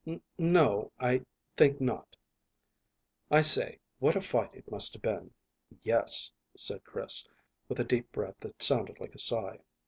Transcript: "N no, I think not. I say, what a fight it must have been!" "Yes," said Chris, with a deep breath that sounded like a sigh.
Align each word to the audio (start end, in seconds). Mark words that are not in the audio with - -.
"N 0.03 0.19
no, 0.39 0.91
I 0.99 1.23
think 1.55 1.79
not. 1.79 2.15
I 3.29 3.43
say, 3.43 3.77
what 3.99 4.15
a 4.15 4.19
fight 4.21 4.55
it 4.55 4.71
must 4.71 4.93
have 4.93 5.03
been!" 5.03 5.31
"Yes," 5.83 6.31
said 6.57 6.83
Chris, 6.83 7.27
with 7.69 7.79
a 7.79 7.83
deep 7.85 8.11
breath 8.11 8.39
that 8.39 8.63
sounded 8.63 8.99
like 8.99 9.13
a 9.13 9.19
sigh. 9.19 9.59